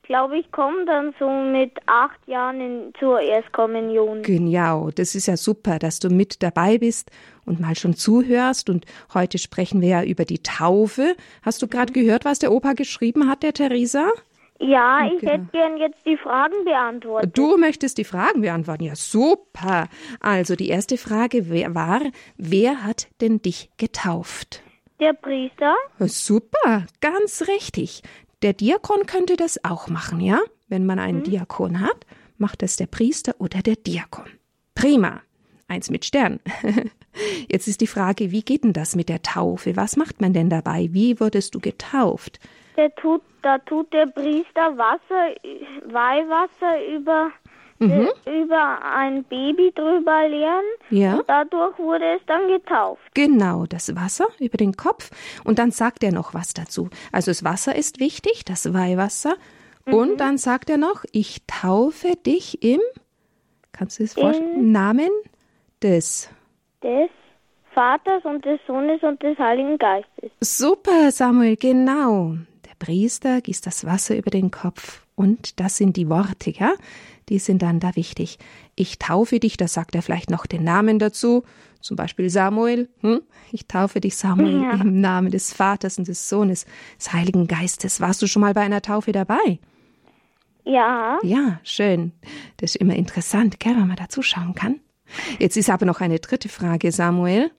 glaube, 0.04 0.38
ich 0.38 0.50
komme 0.52 0.84
dann 0.86 1.14
so 1.18 1.28
mit 1.28 1.72
acht 1.86 2.18
Jahren 2.26 2.60
in, 2.60 2.92
zur 3.00 3.20
Erstkommunion. 3.20 4.22
Genau, 4.22 4.90
das 4.90 5.14
ist 5.14 5.26
ja 5.26 5.36
super, 5.36 5.78
dass 5.78 5.98
du 5.98 6.08
mit 6.08 6.42
dabei 6.42 6.78
bist 6.78 7.10
und 7.44 7.60
mal 7.60 7.74
schon 7.76 7.94
zuhörst. 7.94 8.70
Und 8.70 8.84
heute 9.12 9.38
sprechen 9.38 9.80
wir 9.80 9.88
ja 9.88 10.02
über 10.04 10.24
die 10.24 10.42
Taufe. 10.42 11.16
Hast 11.42 11.60
du 11.62 11.68
gerade 11.68 11.92
gehört, 11.92 12.24
was 12.24 12.38
der 12.38 12.52
Opa 12.52 12.72
geschrieben 12.74 13.28
hat, 13.28 13.42
der 13.42 13.52
Theresa? 13.52 14.10
Ja, 14.60 15.06
ich 15.12 15.18
Genau. 15.20 15.32
hätte 15.32 15.46
gern 15.52 15.76
jetzt 15.78 16.06
die 16.06 16.16
Fragen 16.16 16.64
beantwortet. 16.64 17.36
Du 17.36 17.56
möchtest 17.56 17.98
die 17.98 18.04
Fragen 18.04 18.40
beantworten. 18.42 18.84
Ja, 18.84 18.94
super. 18.94 19.88
Also 20.20 20.54
die 20.54 20.68
erste 20.68 20.96
Frage 20.96 21.50
war, 21.74 22.00
wer 22.36 22.84
hat 22.84 23.08
denn 23.20 23.42
dich 23.42 23.68
getauft? 23.78 24.62
Der 25.00 25.12
Priester? 25.12 25.74
Super, 25.98 26.86
ganz 27.00 27.48
richtig. 27.48 28.02
Der 28.42 28.52
Diakon 28.52 29.06
könnte 29.06 29.36
das 29.36 29.64
auch 29.64 29.88
machen, 29.88 30.20
ja? 30.20 30.40
Wenn 30.68 30.86
man 30.86 30.98
einen 30.98 31.22
Diakon 31.22 31.80
hat, 31.80 32.06
macht 32.38 32.62
das 32.62 32.76
der 32.76 32.86
Priester 32.86 33.34
oder 33.38 33.60
der 33.60 33.76
Diakon. 33.76 34.26
Prima. 34.74 35.22
Eins 35.68 35.90
mit 35.90 36.04
Stern. 36.04 36.40
Jetzt 37.50 37.68
ist 37.68 37.80
die 37.80 37.86
Frage, 37.86 38.32
wie 38.32 38.42
geht 38.42 38.64
denn 38.64 38.72
das 38.72 38.96
mit 38.96 39.08
der 39.08 39.22
Taufe? 39.22 39.76
Was 39.76 39.96
macht 39.96 40.20
man 40.20 40.32
denn 40.32 40.50
dabei? 40.50 40.88
Wie 40.92 41.20
wurdest 41.20 41.54
du 41.54 41.60
getauft? 41.60 42.38
Tut, 43.00 43.22
da 43.42 43.58
tut 43.58 43.92
der 43.92 44.06
Priester 44.06 44.76
Wasser, 44.76 45.34
Weihwasser 45.86 46.84
über, 46.92 47.30
äh, 47.80 48.06
über 48.42 48.78
ein 48.82 49.24
Baby 49.24 49.72
drüber 49.74 50.28
leeren. 50.28 50.64
Ja? 50.90 51.16
Und 51.16 51.28
dadurch 51.28 51.78
wurde 51.78 52.16
es 52.16 52.22
dann 52.26 52.48
getauft. 52.48 53.02
Genau, 53.14 53.66
das 53.66 53.94
Wasser 53.94 54.26
über 54.38 54.56
den 54.56 54.76
Kopf 54.76 55.10
und 55.44 55.58
dann 55.58 55.70
sagt 55.70 56.02
er 56.04 56.12
noch 56.12 56.34
was 56.34 56.54
dazu. 56.54 56.88
Also 57.12 57.30
das 57.30 57.44
Wasser 57.44 57.74
ist 57.74 58.00
wichtig, 58.00 58.44
das 58.44 58.72
Weihwasser. 58.72 59.34
Und 59.86 60.18
dann 60.18 60.38
sagt 60.38 60.70
er 60.70 60.78
noch, 60.78 61.04
ich 61.12 61.42
taufe 61.46 62.16
dich 62.16 62.62
im, 62.62 62.80
kannst 63.72 63.98
du 63.98 64.04
es 64.04 64.14
vorstellen, 64.14 64.72
Namen 64.72 65.10
des. 65.82 66.30
Des 66.82 67.10
Vaters 67.74 68.24
und 68.24 68.44
des 68.44 68.60
Sohnes 68.66 69.02
und 69.02 69.22
des 69.22 69.36
Heiligen 69.38 69.76
Geistes. 69.76 70.30
Super, 70.40 71.10
Samuel, 71.10 71.56
genau. 71.56 72.36
Der 72.64 72.74
Priester 72.78 73.40
gießt 73.40 73.66
das 73.66 73.84
Wasser 73.84 74.16
über 74.16 74.30
den 74.30 74.50
Kopf 74.50 75.04
und 75.16 75.60
das 75.60 75.76
sind 75.76 75.96
die 75.96 76.08
Worte, 76.08 76.50
ja? 76.50 76.72
Die 77.28 77.38
sind 77.38 77.62
dann 77.62 77.80
da 77.80 77.96
wichtig. 77.96 78.38
Ich 78.76 78.98
taufe 78.98 79.40
dich, 79.40 79.56
da 79.56 79.68
sagt 79.68 79.94
er 79.94 80.02
vielleicht 80.02 80.30
noch 80.30 80.46
den 80.46 80.64
Namen 80.64 80.98
dazu, 80.98 81.44
zum 81.80 81.96
Beispiel 81.96 82.28
Samuel. 82.30 82.88
Hm? 83.00 83.20
Ich 83.52 83.66
taufe 83.66 84.00
dich, 84.00 84.16
Samuel, 84.16 84.62
Ja. 84.62 84.72
im 84.80 85.00
Namen 85.00 85.30
des 85.30 85.52
Vaters 85.52 85.98
und 85.98 86.08
des 86.08 86.28
Sohnes, 86.28 86.66
des 86.98 87.12
Heiligen 87.12 87.46
Geistes. 87.46 88.00
Warst 88.00 88.20
du 88.22 88.26
schon 88.26 88.40
mal 88.40 88.54
bei 88.54 88.62
einer 88.62 88.82
Taufe 88.82 89.12
dabei? 89.12 89.58
Ja, 90.64 91.18
Ja, 91.22 91.60
schön. 91.62 92.12
Das 92.56 92.74
ist 92.74 92.80
immer 92.80 92.94
interessant, 92.96 93.60
gell, 93.60 93.76
wenn 93.76 93.86
man 93.88 93.96
da 93.96 94.08
zuschauen 94.08 94.54
kann. 94.54 94.80
Jetzt 95.38 95.56
ist 95.58 95.68
aber 95.68 95.84
noch 95.84 96.00
eine 96.00 96.18
dritte 96.20 96.48
Frage, 96.48 96.90
Samuel. 96.92 97.50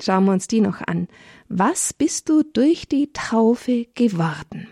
Schauen 0.00 0.24
wir 0.24 0.32
uns 0.32 0.48
die 0.48 0.62
noch 0.62 0.80
an. 0.80 1.06
Was 1.50 1.92
bist 1.92 2.30
du 2.30 2.42
durch 2.42 2.88
die 2.88 3.12
Taufe 3.12 3.86
geworden? 3.94 4.68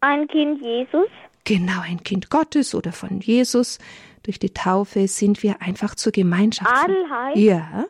ein 0.00 0.26
Kind 0.26 0.60
Jesus. 0.62 1.06
Genau, 1.44 1.80
ein 1.82 2.02
Kind 2.04 2.30
Gottes 2.30 2.74
oder 2.74 2.92
von 2.92 3.20
Jesus. 3.20 3.78
Durch 4.22 4.38
die 4.38 4.50
Taufe 4.54 5.08
sind 5.08 5.42
wir 5.42 5.60
einfach 5.60 5.94
zur 5.96 6.12
Gemeinschaft. 6.12 6.70
Adelheid. 6.72 7.36
Ja, 7.36 7.84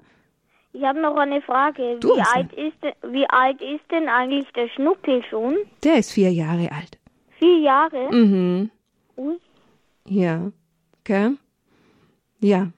Ich 0.73 0.83
habe 0.83 1.01
noch 1.03 1.17
eine 1.17 1.43
Frage. 1.43 1.99
Du 2.01 2.17
Wie 2.17 2.21
alt, 2.23 2.51
ist, 2.55 2.77
denn- 2.83 3.13
wie 3.13 3.29
alt 3.29 3.61
ist 3.61 3.83
denn 3.91 4.09
eigentlich 4.09 4.47
der 4.55 4.69
Schnuckel 4.71 5.23
schon? 5.29 5.57
der 5.85 5.97
ist 5.99 6.13
vier 6.13 6.33
Jahre 6.33 6.73
alt. 6.73 6.99
Vier 7.39 7.59
Jahre? 7.59 8.09
Mhm. 8.11 8.71
Ui. 9.19 9.37
Ja, 10.09 10.51
okay. 11.01 11.33
Ja, 12.41 12.73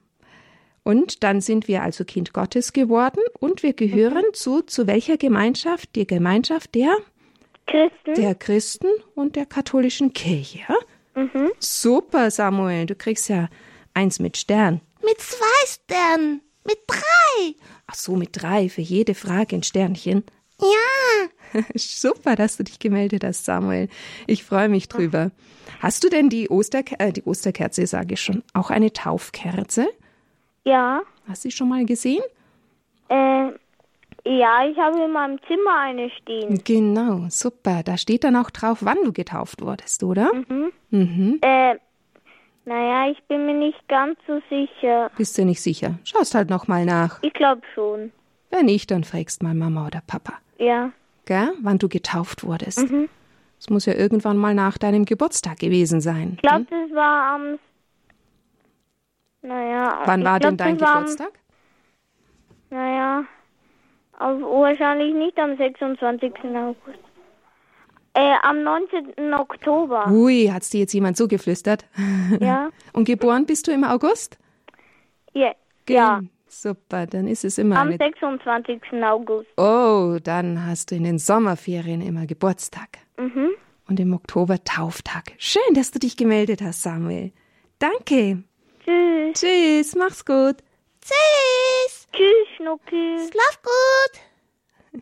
Und 0.83 1.23
dann 1.23 1.41
sind 1.41 1.67
wir 1.67 1.81
also 1.81 2.03
Kind 2.05 2.31
Gottes 2.33 2.71
geworden 2.73 3.19
und 3.39 3.63
wir 3.63 3.73
gehören 3.73 4.25
Mhm. 4.29 4.33
zu, 4.33 4.61
zu 4.61 4.85
welcher 4.85 5.17
Gemeinschaft? 5.17 5.95
Die 5.95 6.05
Gemeinschaft 6.05 6.75
der, 6.75 6.95
Christen. 7.67 8.13
der 8.15 8.35
Christen 8.35 8.87
und 9.15 9.35
der 9.35 9.45
katholischen 9.45 10.13
Kirche. 10.13 10.61
Mhm. 11.15 11.51
Super, 11.59 12.29
Samuel, 12.31 12.85
du 12.85 12.95
kriegst 12.95 13.29
ja 13.29 13.49
eins 13.93 14.19
mit 14.19 14.37
Stern. 14.37 14.81
Mit 15.03 15.19
zwei 15.19 15.65
Sternen. 15.67 16.41
Mit 16.65 16.79
drei. 16.87 17.55
Ach 17.87 17.95
so, 17.95 18.15
mit 18.15 18.29
drei 18.33 18.69
für 18.69 18.81
jede 18.81 19.13
Frage 19.15 19.55
ein 19.55 19.63
Sternchen. 19.63 20.23
Ja. 20.59 21.61
Super, 21.75 22.35
dass 22.35 22.57
du 22.57 22.63
dich 22.63 22.79
gemeldet 22.79 23.23
hast, 23.23 23.45
Samuel. 23.45 23.87
Ich 24.27 24.43
freue 24.43 24.69
mich 24.69 24.87
drüber. 24.87 25.31
Hast 25.79 26.03
du 26.03 26.09
denn 26.09 26.29
die, 26.29 26.49
Osterker 26.49 26.95
äh, 26.99 27.11
die 27.11 27.23
Osterkerze, 27.23 27.85
sage 27.87 28.13
ich 28.15 28.21
schon, 28.21 28.43
auch 28.53 28.69
eine 28.71 28.91
Taufkerze? 28.91 29.87
Ja. 30.63 31.01
Hast 31.27 31.45
du 31.45 31.49
sie 31.49 31.55
schon 31.55 31.69
mal 31.69 31.85
gesehen? 31.85 32.23
Äh, 33.09 33.49
ja, 34.25 34.65
ich 34.67 34.77
habe 34.77 34.99
in 35.03 35.11
meinem 35.11 35.39
Zimmer 35.47 35.79
eine 35.79 36.09
stehen. 36.21 36.61
Genau, 36.63 37.25
super. 37.29 37.83
Da 37.83 37.97
steht 37.97 38.23
dann 38.23 38.35
auch 38.35 38.49
drauf, 38.49 38.79
wann 38.81 38.97
du 39.03 39.13
getauft 39.13 39.61
wurdest, 39.61 40.03
oder? 40.03 40.31
Mhm. 40.89 41.39
Äh, 41.41 41.75
naja, 42.65 43.11
ich 43.11 43.21
bin 43.25 43.45
mir 43.45 43.53
nicht 43.53 43.87
ganz 43.87 44.17
so 44.25 44.41
sicher. 44.49 45.11
Bist 45.17 45.37
du 45.37 45.45
nicht 45.45 45.61
sicher? 45.61 45.99
Schaust 46.03 46.33
halt 46.33 46.49
noch 46.49 46.67
mal 46.67 46.85
nach. 46.85 47.19
Ich 47.21 47.33
glaube 47.33 47.61
schon. 47.75 48.11
Wenn 48.49 48.65
nicht, 48.65 48.89
dann 48.91 49.03
fragst 49.03 49.43
mal 49.43 49.53
Mama 49.53 49.85
oder 49.87 50.01
Papa. 50.07 50.33
Ja. 50.57 50.91
Gell? 51.25 51.53
Wann 51.61 51.77
du 51.77 51.87
getauft 51.89 52.43
wurdest. 52.43 52.85
Es 53.59 53.69
muss 53.69 53.85
ja 53.85 53.93
irgendwann 53.93 54.37
mal 54.37 54.53
nach 54.53 54.77
deinem 54.77 55.05
Geburtstag 55.05 55.59
gewesen 55.59 56.01
sein. 56.01 56.33
Ich 56.35 56.41
glaube, 56.41 56.65
das 56.69 56.95
war 56.95 57.35
am. 57.35 57.59
Naja. 59.41 60.01
Wann 60.05 60.23
war 60.23 60.39
glaub, 60.39 60.49
denn 60.51 60.57
dein 60.57 60.77
das 60.77 60.87
war 60.87 60.95
am- 60.95 61.01
Geburtstag? 61.03 61.31
Naja, 62.71 63.23
wahrscheinlich 64.19 65.13
nicht 65.13 65.37
am 65.37 65.57
26. 65.57 66.33
August. 66.55 66.99
Äh, 68.13 68.35
am 68.43 68.63
19. 68.63 69.33
Oktober. 69.33 70.07
Ui, 70.09 70.47
hat's 70.51 70.69
dir 70.69 70.79
jetzt 70.81 70.93
jemand 70.93 71.17
zugeflüstert? 71.17 71.85
Ja. 72.39 72.69
Und 72.93 73.05
geboren 73.05 73.45
bist 73.45 73.67
du 73.67 73.71
im 73.71 73.83
August? 73.83 74.37
Ja. 75.33 75.51
ja. 75.89 76.19
Gen- 76.19 76.29
Super, 76.47 77.05
dann 77.05 77.27
ist 77.27 77.43
es 77.43 77.57
immer 77.57 77.77
Am 77.77 77.89
eine 77.89 77.97
26. 77.97 78.81
August. 79.03 79.47
Oh, 79.57 80.17
dann 80.23 80.65
hast 80.65 80.89
du 80.91 80.95
in 80.95 81.03
den 81.03 81.19
Sommerferien 81.19 81.99
immer 82.01 82.25
Geburtstag. 82.25 82.99
Mhm. 83.17 83.49
Und 83.89 83.99
im 83.99 84.13
Oktober 84.13 84.63
Tauftag. 84.63 85.33
Schön, 85.37 85.73
dass 85.73 85.91
du 85.91 85.99
dich 85.99 86.15
gemeldet 86.15 86.61
hast, 86.61 86.81
Samuel. 86.83 87.33
Danke. 87.79 88.43
Tschüss. 88.85 89.33
Tschüss, 89.41 89.95
mach's 89.95 90.23
gut. 90.25 90.55
Tschüss. 91.01 92.04
Tschüss, 92.15 92.47
Schnucki. 92.57 93.17
Schlaf 93.31 93.61
gut. 93.61 95.01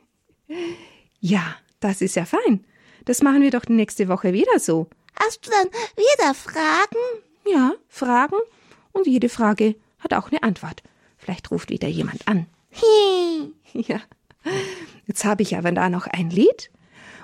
Ja, 1.26 1.56
das 1.80 2.02
ist 2.02 2.16
ja 2.16 2.26
fein. 2.26 2.66
Das 3.06 3.22
machen 3.22 3.42
wir 3.42 3.50
doch 3.50 3.64
nächste 3.70 4.10
Woche 4.10 4.34
wieder 4.34 4.60
so. 4.60 4.88
Hast 5.18 5.48
du 5.48 5.52
dann 5.52 5.68
wieder 5.96 6.34
Fragen? 6.34 6.98
Ja, 7.46 7.72
Fragen. 7.88 8.36
Und 8.92 9.08
jede 9.08 9.30
Frage 9.30 9.76
hat 10.00 10.14
auch 10.14 10.32
eine 10.32 10.44
Antwort. 10.44 10.84
Vielleicht 11.18 11.50
ruft 11.50 11.70
wieder 11.70 11.88
jemand 11.88 12.28
an. 12.28 12.48
Ja. 13.74 14.02
Jetzt 15.08 15.26
habe 15.26 15.42
ich 15.42 15.58
aber 15.58 15.72
da 15.72 15.90
noch 15.90 16.06
ein 16.06 16.30
Lied. 16.30 16.70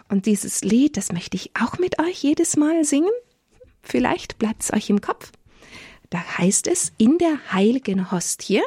Und 0.07 0.25
dieses 0.25 0.61
Lied, 0.63 0.97
das 0.97 1.11
möchte 1.11 1.37
ich 1.37 1.51
auch 1.55 1.77
mit 1.77 1.99
euch 1.99 2.23
jedes 2.23 2.57
Mal 2.57 2.83
singen. 2.85 3.11
Vielleicht 3.83 4.39
bleibt 4.39 4.63
es 4.63 4.73
euch 4.73 4.89
im 4.89 5.01
Kopf. 5.01 5.31
Da 6.09 6.19
heißt 6.39 6.65
es 6.67 6.91
in 6.97 7.19
der 7.19 7.53
heiligen 7.53 8.11
Hostie. 8.11 8.61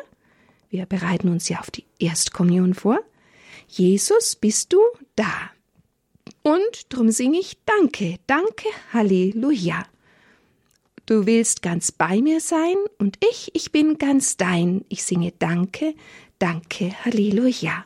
Wir 0.73 0.87
bereiten 0.87 1.29
uns 1.29 1.49
ja 1.51 1.61
auf 1.61 1.71
die 1.71 1.85
Erstkommunion 1.99 2.73
vor. 2.73 2.99
Jesus, 3.69 4.37
bist 4.37 4.73
du 4.73 4.79
da? 5.17 5.51
Und 6.43 6.87
drum 6.89 7.11
singe 7.11 7.39
ich 7.39 7.59
Danke, 7.67 8.17
Danke, 8.27 8.69
Halleluja. 8.91 9.85
Du 11.05 11.27
willst 11.27 11.61
ganz 11.61 11.93
bei 11.93 12.23
mir 12.23 12.41
sein 12.41 12.77
und 12.99 13.19
ich, 13.21 13.51
ich 13.53 13.71
bin 13.71 13.99
ganz 13.99 14.39
dein. 14.39 14.87
Ich 14.89 15.05
singe 15.05 15.35
Danke, 15.39 15.95
Danke, 16.39 16.95
Halleluja. 17.05 17.85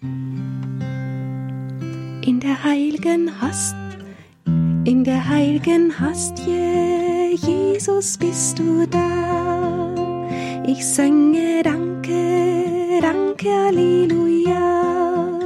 In 0.00 0.80
der 2.40 2.64
heiligen 2.64 3.38
Hast, 3.38 3.76
in 4.46 5.04
der 5.04 5.28
heiligen 5.28 6.00
Hostie, 6.00 7.36
Jesus 7.36 8.16
bist 8.16 8.58
du 8.58 8.86
da. 8.86 9.85
Ich 10.68 10.84
singe 10.84 11.62
Danke, 11.62 12.98
Danke, 13.00 13.48
Halleluja. 13.48 15.38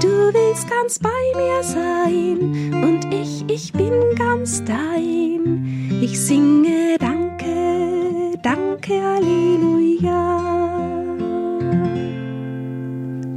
Du 0.00 0.08
willst 0.08 0.68
ganz 0.68 0.98
bei 0.98 1.08
mir 1.36 1.62
sein 1.62 2.74
und 2.82 3.14
ich, 3.14 3.44
ich 3.48 3.72
bin 3.72 3.92
ganz 4.16 4.64
dein. 4.64 6.00
Ich 6.02 6.18
singe 6.20 6.96
Danke, 6.98 8.38
Danke, 8.42 9.00
Halleluja. 9.00 10.40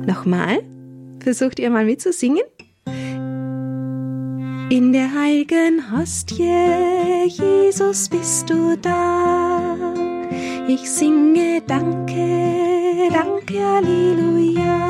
Nochmal, 0.08 0.64
versucht 1.20 1.60
ihr 1.60 1.70
mal 1.70 1.86
mitzusingen? 1.86 2.44
In 4.70 4.92
der 4.92 5.14
heiligen 5.14 5.92
Hostie, 5.92 7.28
Jesus, 7.28 8.10
bist 8.10 8.50
du 8.50 8.76
da. 8.82 9.43
Ich 10.68 10.90
singe 10.90 11.62
Danke, 11.68 13.10
Danke, 13.12 13.60
Halleluja. 13.62 14.88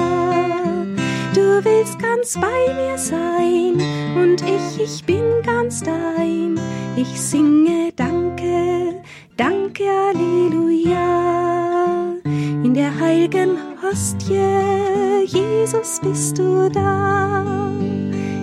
Du 1.33 1.65
willst 1.65 1.97
ganz 1.97 2.37
bei 2.39 2.73
mir 2.75 2.97
sein 2.97 3.81
und 4.15 4.41
ich, 4.43 4.79
ich 4.79 5.03
bin 5.03 5.23
ganz 5.43 5.81
dein. 5.81 6.59
Ich 6.95 7.19
singe 7.19 7.91
Danke, 7.95 9.01
Danke, 9.35 9.83
Halleluja. 9.83 10.99
In 12.23 12.73
der 12.75 12.99
heiligen 12.99 13.57
Hostie, 13.81 15.25
Jesus, 15.25 15.99
bist 16.01 16.37
du 16.37 16.69
da. 16.69 17.71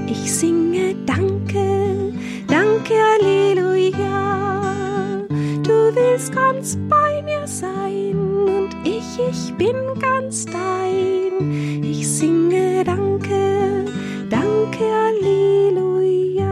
Ich 0.09 0.33
singe 0.33 0.97
Danke, 1.07 1.39
willst 5.94 6.33
ganz 6.33 6.76
bei 6.88 7.22
mir 7.22 7.46
sein 7.46 8.14
und 8.14 8.70
ich, 8.85 9.18
ich 9.18 9.55
bin 9.55 9.76
ganz 9.98 10.44
dein. 10.46 11.83
Ich 11.83 12.07
singe 12.07 12.85
Danke, 12.85 13.87
Danke, 14.29 14.79
Halleluja. 14.79 16.46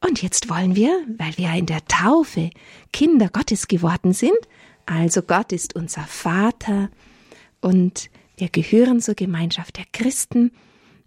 Und 0.00 0.22
jetzt 0.22 0.50
wollen 0.50 0.74
wir, 0.74 1.04
weil 1.18 1.36
wir 1.36 1.52
in 1.54 1.66
der 1.66 1.84
Taufe 1.86 2.50
Kinder 2.92 3.28
Gottes 3.28 3.68
geworden 3.68 4.12
sind, 4.12 4.38
also 4.86 5.22
Gott 5.22 5.52
ist 5.52 5.76
unser 5.76 6.02
Vater 6.02 6.90
und 7.60 8.10
wir 8.36 8.48
gehören 8.48 9.00
zur 9.00 9.14
Gemeinschaft 9.14 9.76
der 9.76 9.84
Christen, 9.92 10.50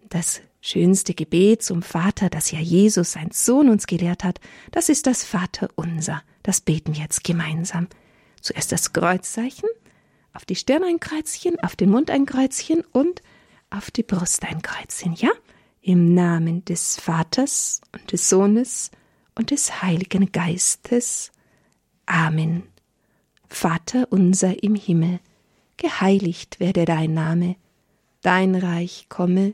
das 0.10 0.42
schönste 0.62 1.14
Gebet 1.14 1.64
zum 1.64 1.82
Vater, 1.82 2.30
das 2.30 2.52
ja 2.52 2.60
Jesus, 2.60 3.12
sein 3.12 3.30
Sohn, 3.32 3.70
uns 3.70 3.88
gelehrt 3.88 4.24
hat, 4.24 4.40
das 4.72 4.90
ist 4.90 5.08
das 5.08 5.24
Vater 5.24 5.70
unser. 5.76 6.24
Das 6.44 6.62
beten 6.62 6.96
wir 6.96 7.02
jetzt 7.02 7.24
gemeinsam. 7.24 7.88
Zuerst 8.42 8.72
das 8.72 8.94
Kreuzzeichen, 8.94 9.70
auf 10.34 10.46
die 10.46 10.56
Stirn 10.56 10.84
ein 10.84 11.00
Kreuzchen, 11.00 11.60
auf 11.62 11.76
den 11.76 11.90
Mund 11.90 12.10
ein 12.10 12.26
Kreuzchen 12.26 12.84
und 12.92 13.22
auf 13.70 13.92
die 13.92 14.04
Brust 14.04 14.44
ein 14.44 14.62
Kreuzchen, 14.62 15.14
ja? 15.14 15.30
Im 15.82 16.16
Namen 16.16 16.66
des 16.66 17.00
Vaters 17.00 17.82
und 17.94 18.12
des 18.12 18.28
Sohnes 18.28 18.90
und 19.36 19.52
des 19.52 19.84
Heiligen 19.84 20.32
Geistes. 20.32 21.32
Amen. 22.08 22.64
Vater 23.48 24.08
unser 24.10 24.64
im 24.64 24.76
Himmel, 24.76 25.20
geheiligt 25.78 26.60
werde 26.60 26.86
dein 26.86 27.14
Name, 27.14 27.56
dein 28.22 28.56
Reich 28.56 29.06
komme, 29.10 29.54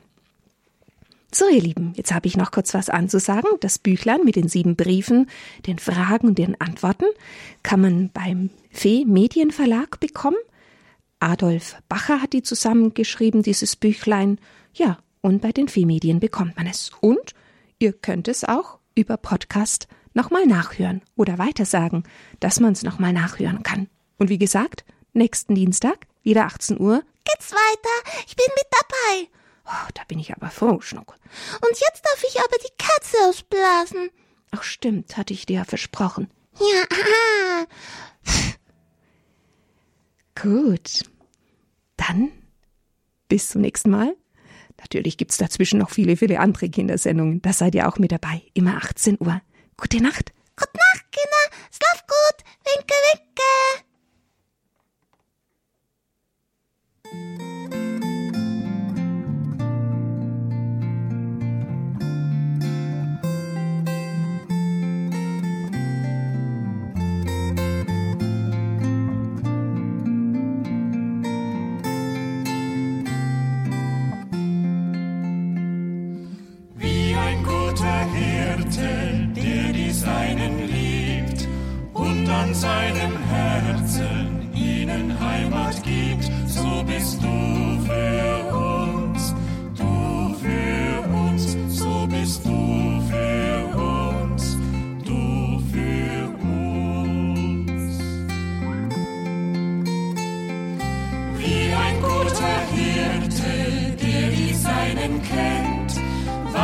So, 1.33 1.47
ihr 1.47 1.61
Lieben, 1.61 1.93
jetzt 1.95 2.11
habe 2.11 2.27
ich 2.27 2.35
noch 2.35 2.51
kurz 2.51 2.73
was 2.73 2.89
anzusagen. 2.89 3.49
Das 3.61 3.79
Büchlein 3.79 4.25
mit 4.25 4.35
den 4.35 4.49
sieben 4.49 4.75
Briefen, 4.75 5.29
den 5.65 5.79
Fragen 5.79 6.27
und 6.27 6.37
den 6.37 6.59
Antworten 6.59 7.05
kann 7.63 7.79
man 7.79 8.09
beim 8.09 8.49
Fee 8.69 9.05
Medienverlag 9.05 10.01
bekommen. 10.01 10.37
Adolf 11.21 11.77
Bacher 11.87 12.21
hat 12.21 12.33
die 12.33 12.43
zusammengeschrieben, 12.43 13.43
dieses 13.43 13.77
Büchlein. 13.77 14.39
Ja, 14.73 14.97
und 15.21 15.41
bei 15.41 15.53
den 15.53 15.69
Fee 15.69 15.85
Medien 15.85 16.19
bekommt 16.19 16.57
man 16.57 16.67
es. 16.67 16.91
Und 16.99 17.33
ihr 17.79 17.93
könnt 17.93 18.27
es 18.27 18.43
auch 18.43 18.79
über 18.95 19.15
Podcast 19.15 19.87
nochmal 20.13 20.45
nachhören 20.45 21.01
oder 21.15 21.37
weitersagen, 21.37 22.03
dass 22.41 22.59
man 22.59 22.73
es 22.73 22.83
nochmal 22.83 23.13
nachhören 23.13 23.63
kann. 23.63 23.87
Und 24.17 24.27
wie 24.27 24.37
gesagt, 24.37 24.83
nächsten 25.13 25.55
Dienstag, 25.55 26.07
wieder 26.23 26.45
18 26.45 26.77
Uhr, 26.77 27.03
Geht's 27.23 27.53
weiter? 27.53 28.17
Ich 28.27 28.35
bin 28.35 28.47
mit 28.55 28.65
dabei. 28.71 29.40
Oh, 29.65 29.87
da 29.93 30.03
bin 30.07 30.19
ich 30.19 30.33
aber 30.33 30.49
froh, 30.49 30.81
Schnuckel. 30.81 31.17
Und 31.61 31.79
jetzt 31.79 32.03
darf 32.05 32.23
ich 32.27 32.39
aber 32.39 32.57
die 32.57 32.73
Katze 32.77 33.17
ausblasen. 33.27 34.09
Ach 34.51 34.63
stimmt, 34.63 35.17
hatte 35.17 35.33
ich 35.33 35.45
dir 35.45 35.57
ja 35.57 35.63
versprochen. 35.63 36.29
Ja. 36.59 37.65
Gut. 40.41 41.03
Dann 41.97 42.31
bis 43.27 43.49
zum 43.49 43.61
nächsten 43.61 43.91
Mal. 43.91 44.15
Natürlich 44.79 45.17
gibt's 45.17 45.37
dazwischen 45.37 45.79
noch 45.79 45.91
viele, 45.91 46.17
viele 46.17 46.39
andere 46.39 46.69
Kindersendungen. 46.69 47.41
Da 47.41 47.53
seid 47.53 47.75
ihr 47.75 47.87
auch 47.87 47.97
mit 47.97 48.11
dabei. 48.11 48.41
Immer 48.53 48.77
18 48.77 49.17
Uhr. 49.21 49.41
Gute 49.77 50.01
Nacht. 50.01 50.33
Gute 50.57 50.71
Nacht, 50.75 51.05
Kinder. 51.11 51.47
Schlaf 51.71 52.05
gut. 52.07 52.43
Winke, 52.65 52.95
winke. 57.13 57.80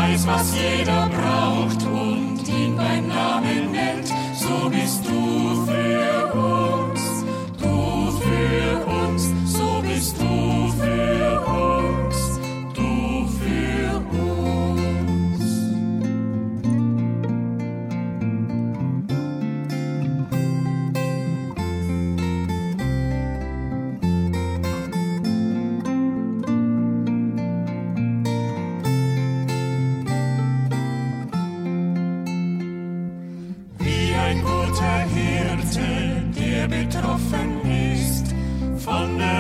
Weiß, 0.08 0.28
was 0.28 0.54
jeder 0.56 1.10
braucht 1.10 1.84
und 1.86 2.48
ihn 2.48 2.76
beim 2.76 3.08
Namen 3.08 3.72
nennt, 3.72 4.08
so 4.34 4.70
bist 4.70 5.06
du 5.06 5.66
für 5.66 6.34
uns, 6.34 6.77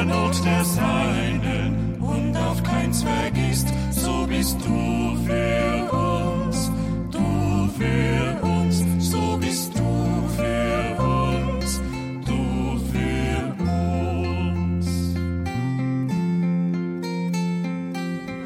Not 0.07 0.45
der 0.45 0.63
Seinen 0.63 1.97
und 1.99 2.37
auf 2.37 2.63
keins 2.63 3.03
vergisst, 3.03 3.67
so 3.91 4.25
bist 4.25 4.57
du 4.65 5.17
für 5.25 5.91
uns, 5.91 6.71
du 7.11 7.69
für 7.77 8.41
uns, 8.41 8.83
so 8.99 9.37
bist 9.37 9.73
du 9.77 10.29
für 10.37 11.03
uns, 11.03 11.81
du 12.25 12.79
für 12.91 13.41
uns. 13.63 14.87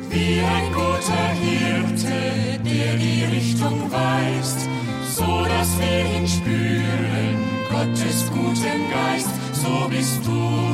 Wie 0.10 0.41
ein 0.41 0.67
guter 0.74 1.28
Hirte, 1.43 2.60
der 2.65 2.95
die 2.97 3.24
Richtung 3.36 3.91
weist, 3.91 4.67
so 5.15 5.45
dass 5.45 5.69
wir 5.80 6.17
ihn 6.17 6.28
spüren, 6.28 7.38
Gottes 7.69 8.32
guten 8.32 8.89
Geist, 8.91 9.30
so 9.54 9.88
bist 9.89 10.26
du 10.26 10.32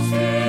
für 0.09 0.41
uns. 0.41 0.46